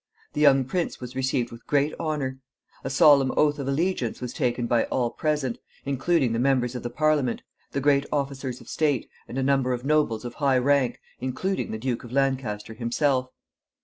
[0.33, 2.39] The young prince was received with great honor.
[2.83, 6.89] A solemn oath of allegiance was taken by all present, including the members of the
[6.89, 11.69] Parliament, the great officers of state, and a number of nobles of high rank, including
[11.69, 13.29] the Duke of Lancaster himself.